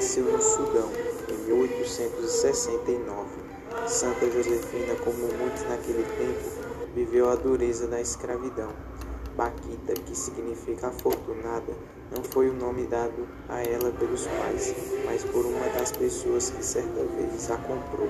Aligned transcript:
nasceu 0.00 0.24
no 0.24 0.40
Sudão 0.40 0.88
em 1.28 1.36
1869. 1.44 3.28
Santa 3.86 4.30
Josefina, 4.30 4.96
como 5.04 5.28
muitos 5.36 5.62
naquele 5.64 6.04
tempo, 6.16 6.40
viveu 6.94 7.28
a 7.28 7.34
dureza 7.34 7.86
da 7.86 8.00
escravidão. 8.00 8.70
Baquita, 9.36 9.92
que 9.92 10.16
significa 10.16 10.86
afortunada, 10.86 11.74
não 12.16 12.24
foi 12.24 12.48
o 12.48 12.54
nome 12.54 12.86
dado 12.86 13.28
a 13.46 13.62
ela 13.62 13.92
pelos 13.92 14.26
pais, 14.26 14.74
mas 15.04 15.22
por 15.22 15.44
uma 15.44 15.68
das 15.78 15.92
pessoas 15.92 16.48
que 16.48 16.64
certa 16.64 17.04
vez 17.04 17.50
a 17.50 17.58
comprou. 17.58 18.08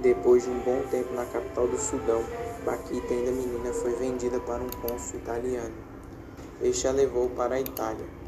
Depois 0.00 0.44
de 0.44 0.48
um 0.50 0.60
bom 0.60 0.80
tempo 0.90 1.12
na 1.12 1.26
capital 1.26 1.68
do 1.68 1.76
Sudão, 1.76 2.24
Baquita, 2.64 3.12
ainda 3.12 3.32
menina, 3.32 3.70
foi 3.74 3.92
vendida 3.96 4.40
para 4.40 4.62
um 4.62 4.70
cônsul 4.80 5.18
italiano. 5.18 5.74
Este 6.62 6.88
a 6.88 6.90
levou 6.90 7.28
para 7.28 7.56
a 7.56 7.60
Itália. 7.60 8.21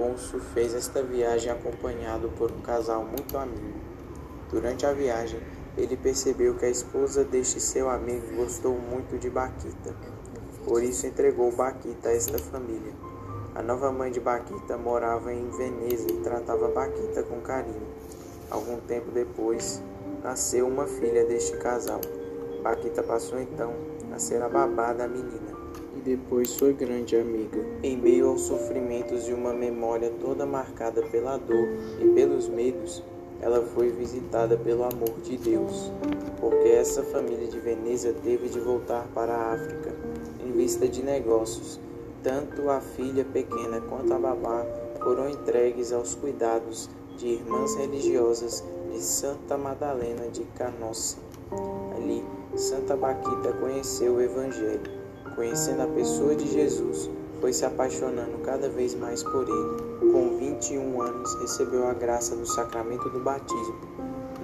Cônsul 0.00 0.40
fez 0.40 0.72
esta 0.72 1.02
viagem 1.02 1.52
acompanhado 1.52 2.30
por 2.38 2.50
um 2.50 2.62
casal 2.62 3.04
muito 3.04 3.36
amigo. 3.36 3.78
Durante 4.50 4.86
a 4.86 4.94
viagem, 4.94 5.38
ele 5.76 5.94
percebeu 5.94 6.54
que 6.54 6.64
a 6.64 6.70
esposa 6.70 7.22
deste 7.22 7.60
seu 7.60 7.90
amigo 7.90 8.34
gostou 8.34 8.78
muito 8.78 9.18
de 9.18 9.28
Baquita. 9.28 9.94
Por 10.64 10.82
isso 10.82 11.06
entregou 11.06 11.52
Baquita 11.52 12.08
a 12.08 12.14
esta 12.14 12.38
família. 12.38 12.94
A 13.54 13.62
nova 13.62 13.92
mãe 13.92 14.10
de 14.10 14.20
Baquita 14.20 14.78
morava 14.78 15.34
em 15.34 15.50
Veneza 15.50 16.10
e 16.10 16.16
tratava 16.22 16.68
Baquita 16.68 17.22
com 17.22 17.42
carinho. 17.42 17.86
Algum 18.50 18.80
tempo 18.80 19.10
depois, 19.10 19.82
nasceu 20.24 20.66
uma 20.66 20.86
filha 20.86 21.26
deste 21.26 21.58
casal. 21.58 22.00
Baquita 22.62 23.02
passou 23.02 23.38
então 23.38 23.74
a 24.14 24.18
ser 24.18 24.40
a 24.40 24.48
babá 24.48 24.94
da 24.94 25.06
menina 25.06 25.59
e 25.96 26.00
depois 26.00 26.50
sua 26.50 26.72
grande 26.72 27.16
amiga. 27.16 27.58
Em 27.82 27.96
meio 27.96 28.28
aos 28.28 28.42
sofrimentos 28.42 29.28
e 29.28 29.32
uma 29.32 29.52
memória 29.52 30.10
toda 30.20 30.46
marcada 30.46 31.02
pela 31.02 31.36
dor 31.36 31.68
e 32.00 32.08
pelos 32.14 32.48
medos, 32.48 33.02
ela 33.40 33.62
foi 33.62 33.90
visitada 33.90 34.56
pelo 34.56 34.84
amor 34.84 35.20
de 35.22 35.36
Deus, 35.36 35.90
porque 36.38 36.68
essa 36.68 37.02
família 37.02 37.48
de 37.48 37.58
Veneza 37.58 38.14
teve 38.22 38.48
de 38.48 38.60
voltar 38.60 39.08
para 39.14 39.32
a 39.34 39.54
África 39.54 39.94
em 40.44 40.52
vista 40.52 40.86
de 40.86 41.02
negócios. 41.02 41.80
Tanto 42.22 42.68
a 42.68 42.80
filha 42.80 43.24
pequena 43.24 43.80
quanto 43.80 44.12
a 44.12 44.18
babá 44.18 44.66
foram 45.02 45.30
entregues 45.30 45.90
aos 45.90 46.14
cuidados 46.14 46.90
de 47.16 47.28
irmãs 47.28 47.74
religiosas 47.76 48.62
de 48.92 49.00
Santa 49.00 49.56
Madalena 49.56 50.28
de 50.28 50.44
Canossa. 50.56 51.16
Ali, 51.96 52.22
Santa 52.56 52.94
Baquita 52.94 53.52
conheceu 53.54 54.16
o 54.16 54.20
Evangelho. 54.20 54.99
Conhecendo 55.40 55.80
a 55.80 55.86
pessoa 55.86 56.36
de 56.36 56.46
Jesus, 56.46 57.08
foi 57.40 57.50
se 57.54 57.64
apaixonando 57.64 58.36
cada 58.44 58.68
vez 58.68 58.94
mais 58.94 59.22
por 59.22 59.48
ele. 59.48 60.12
Com 60.12 60.36
21 60.36 61.00
anos, 61.00 61.34
recebeu 61.40 61.88
a 61.88 61.94
graça 61.94 62.36
do 62.36 62.44
sacramento 62.44 63.08
do 63.08 63.20
batismo. 63.20 63.74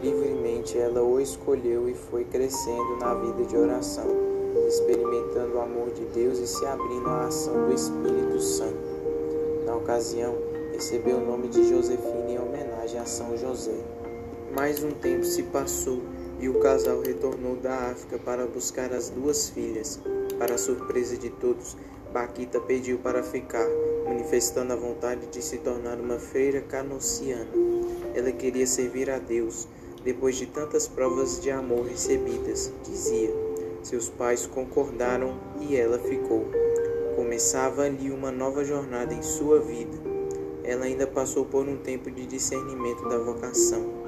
Livremente 0.02 0.78
ela 0.78 1.02
o 1.02 1.20
escolheu 1.20 1.86
e 1.86 1.94
foi 1.94 2.24
crescendo 2.24 2.96
na 2.98 3.12
vida 3.12 3.44
de 3.44 3.58
oração, 3.58 4.06
experimentando 4.66 5.58
o 5.58 5.60
amor 5.60 5.90
de 5.90 6.02
Deus 6.06 6.38
e 6.38 6.46
se 6.46 6.64
abrindo 6.64 7.10
à 7.10 7.26
ação 7.26 7.66
do 7.66 7.74
Espírito 7.74 8.40
Santo. 8.40 8.88
Na 9.66 9.76
ocasião, 9.76 10.34
recebeu 10.72 11.18
o 11.18 11.26
nome 11.26 11.48
de 11.48 11.68
Josefina 11.68 12.30
em 12.30 12.38
homenagem 12.38 12.98
a 12.98 13.04
São 13.04 13.36
José. 13.36 13.84
Mais 14.56 14.82
um 14.82 14.92
tempo 14.92 15.26
se 15.26 15.42
passou 15.42 16.00
e 16.40 16.48
o 16.48 16.58
casal 16.58 17.02
retornou 17.02 17.56
da 17.56 17.90
África 17.90 18.18
para 18.18 18.46
buscar 18.46 18.94
as 18.94 19.10
duas 19.10 19.50
filhas. 19.50 20.00
Para 20.38 20.58
surpresa 20.58 21.16
de 21.16 21.30
todos, 21.30 21.76
Baquita 22.12 22.60
pediu 22.60 22.98
para 22.98 23.22
ficar, 23.22 23.66
manifestando 24.04 24.72
a 24.72 24.76
vontade 24.76 25.26
de 25.26 25.42
se 25.42 25.58
tornar 25.58 25.98
uma 25.98 26.18
freira 26.18 26.60
canociana. 26.60 27.48
Ela 28.14 28.32
queria 28.32 28.66
servir 28.66 29.10
a 29.10 29.18
Deus, 29.18 29.68
depois 30.04 30.36
de 30.36 30.46
tantas 30.46 30.86
provas 30.86 31.40
de 31.40 31.50
amor 31.50 31.86
recebidas, 31.86 32.72
dizia. 32.84 33.30
Seus 33.82 34.08
pais 34.08 34.46
concordaram 34.46 35.38
e 35.60 35.76
ela 35.76 35.98
ficou. 35.98 36.46
Começava 37.14 37.82
ali 37.82 38.10
uma 38.10 38.30
nova 38.30 38.64
jornada 38.64 39.14
em 39.14 39.22
sua 39.22 39.60
vida. 39.60 39.96
Ela 40.64 40.86
ainda 40.86 41.06
passou 41.06 41.44
por 41.44 41.68
um 41.68 41.76
tempo 41.76 42.10
de 42.10 42.26
discernimento 42.26 43.08
da 43.08 43.18
vocação 43.18 44.06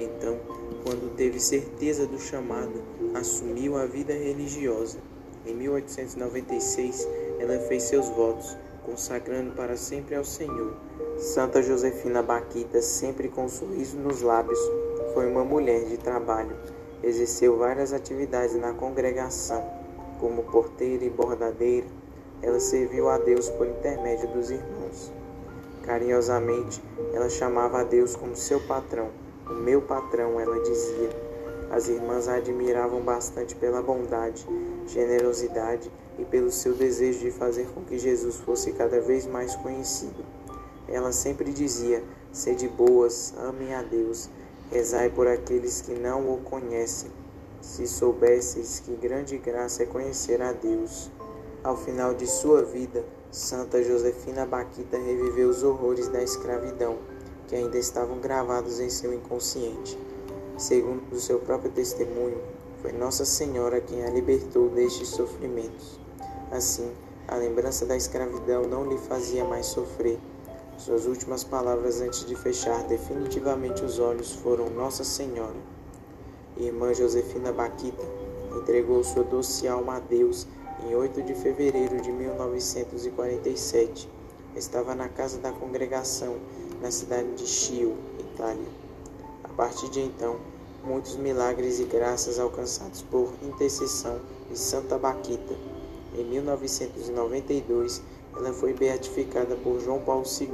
então, 0.00 0.38
quando 0.82 1.14
teve 1.14 1.38
certeza 1.38 2.06
do 2.06 2.18
chamado, 2.18 2.82
assumiu 3.14 3.76
a 3.76 3.84
vida 3.84 4.14
religiosa. 4.14 4.98
Em 5.46 5.54
1896, 5.54 7.08
ela 7.38 7.58
fez 7.60 7.84
seus 7.84 8.08
votos, 8.08 8.56
consagrando 8.84 9.52
para 9.52 9.76
sempre 9.76 10.14
ao 10.14 10.24
Senhor. 10.24 10.74
Santa 11.18 11.62
Josefina 11.62 12.22
Baquita, 12.22 12.80
sempre 12.82 13.28
com 13.28 13.44
um 13.44 13.48
sorriso 13.48 13.96
nos 13.96 14.22
lábios, 14.22 14.58
foi 15.14 15.26
uma 15.26 15.44
mulher 15.44 15.84
de 15.84 15.96
trabalho. 15.96 16.56
Exerceu 17.02 17.56
várias 17.56 17.92
atividades 17.92 18.54
na 18.56 18.72
congregação, 18.72 19.64
como 20.18 20.42
porteira 20.44 21.04
e 21.04 21.10
bordadeira. 21.10 21.86
Ela 22.42 22.60
serviu 22.60 23.08
a 23.08 23.18
Deus 23.18 23.48
por 23.50 23.66
intermédio 23.66 24.28
dos 24.28 24.50
irmãos. 24.50 25.12
Carinhosamente, 25.82 26.82
ela 27.12 27.28
chamava 27.28 27.80
a 27.80 27.84
Deus 27.84 28.14
como 28.14 28.36
seu 28.36 28.60
patrão 28.60 29.10
o 29.50 29.54
meu 29.54 29.82
patrão, 29.82 30.40
ela 30.40 30.60
dizia. 30.62 31.10
As 31.70 31.88
irmãs 31.88 32.26
a 32.26 32.34
admiravam 32.34 33.00
bastante 33.00 33.54
pela 33.54 33.80
bondade, 33.80 34.44
generosidade 34.88 35.88
e 36.18 36.24
pelo 36.24 36.50
seu 36.50 36.74
desejo 36.74 37.20
de 37.20 37.30
fazer 37.30 37.68
com 37.72 37.84
que 37.84 37.96
Jesus 37.96 38.36
fosse 38.38 38.72
cada 38.72 39.00
vez 39.00 39.24
mais 39.24 39.54
conhecido. 39.54 40.24
Ela 40.88 41.12
sempre 41.12 41.52
dizia: 41.52 42.02
Sede 42.32 42.66
boas, 42.66 43.32
amem 43.38 43.72
a 43.72 43.82
Deus, 43.82 44.28
rezai 44.72 45.10
por 45.10 45.28
aqueles 45.28 45.80
que 45.80 45.94
não 45.94 46.34
o 46.34 46.38
conhecem. 46.38 47.10
Se 47.60 47.86
soubesseis 47.86 48.80
que 48.80 48.96
grande 48.96 49.38
graça 49.38 49.84
é 49.84 49.86
conhecer 49.86 50.42
a 50.42 50.52
Deus. 50.52 51.08
Ao 51.62 51.76
final 51.76 52.14
de 52.14 52.26
sua 52.26 52.64
vida, 52.64 53.04
Santa 53.30 53.80
Josefina 53.80 54.44
Baquita 54.44 54.98
reviveu 54.98 55.48
os 55.48 55.62
horrores 55.62 56.08
da 56.08 56.20
escravidão 56.20 56.98
que 57.46 57.54
ainda 57.54 57.78
estavam 57.78 58.18
gravados 58.18 58.80
em 58.80 58.90
seu 58.90 59.14
inconsciente. 59.14 59.96
Segundo 60.60 61.10
o 61.10 61.18
seu 61.18 61.38
próprio 61.38 61.70
testemunho, 61.70 62.36
foi 62.82 62.92
Nossa 62.92 63.24
Senhora 63.24 63.80
quem 63.80 64.04
a 64.04 64.10
libertou 64.10 64.68
destes 64.68 65.08
sofrimentos. 65.08 65.98
Assim, 66.50 66.92
a 67.26 67.34
lembrança 67.34 67.86
da 67.86 67.96
escravidão 67.96 68.64
não 68.64 68.84
lhe 68.84 68.98
fazia 68.98 69.42
mais 69.42 69.64
sofrer. 69.64 70.18
Suas 70.76 71.06
últimas 71.06 71.42
palavras 71.42 72.02
antes 72.02 72.26
de 72.26 72.36
fechar 72.36 72.82
definitivamente 72.82 73.82
os 73.82 73.98
olhos 73.98 74.32
foram 74.32 74.68
Nossa 74.68 75.02
Senhora. 75.02 75.56
Irmã 76.58 76.92
Josefina 76.92 77.50
Baquita 77.52 78.04
entregou 78.54 79.02
sua 79.02 79.24
doce 79.24 79.66
alma 79.66 79.96
a 79.96 80.00
Deus 80.00 80.46
em 80.86 80.94
8 80.94 81.22
de 81.22 81.32
fevereiro 81.36 82.02
de 82.02 82.12
1947. 82.12 84.10
Estava 84.54 84.94
na 84.94 85.08
casa 85.08 85.38
da 85.38 85.52
congregação 85.52 86.36
na 86.82 86.90
cidade 86.90 87.32
de 87.32 87.46
Chio, 87.46 87.96
Itália. 88.18 88.89
A 89.50 89.52
partir 89.52 89.88
de 89.90 90.00
então, 90.00 90.36
muitos 90.84 91.16
milagres 91.16 91.80
e 91.80 91.84
graças 91.84 92.38
alcançados 92.38 93.02
por 93.02 93.32
intercessão 93.42 94.18
de 94.48 94.56
Santa 94.56 94.96
Baquita. 94.96 95.54
Em 96.16 96.24
1992, 96.24 98.00
ela 98.36 98.52
foi 98.52 98.72
beatificada 98.72 99.56
por 99.56 99.80
João 99.80 100.00
Paulo 100.00 100.24
II. 100.40 100.48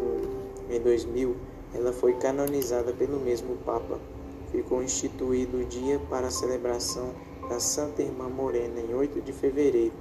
Em 0.75 0.81
2000, 0.81 1.37
ela 1.75 1.93
foi 1.93 2.15
canonizada 2.15 2.93
pelo 2.93 3.21
mesmo 3.21 3.57
Papa. 3.65 4.01
Ficou 4.51 4.83
instituído 4.83 5.59
o 5.59 5.65
dia 5.65 6.01
para 6.11 6.28
a 6.28 6.31
celebração 6.31 7.13
da 7.49 7.61
Santa 7.61 8.03
Irmã 8.03 8.28
Morena 8.28 8.81
em 8.81 8.95
8 8.95 9.21
de 9.21 9.33
fevereiro, 9.33 9.95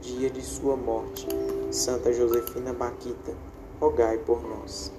dia 0.00 0.28
de 0.30 0.42
sua 0.42 0.76
morte. 0.76 1.26
Santa 1.70 2.12
Josefina 2.12 2.72
Baquita, 2.72 3.34
rogai 3.80 4.18
por 4.18 4.42
nós. 4.42 4.92